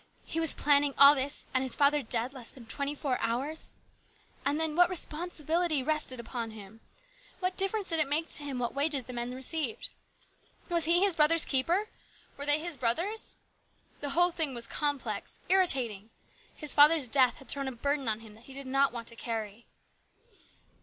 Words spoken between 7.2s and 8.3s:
What difference did it make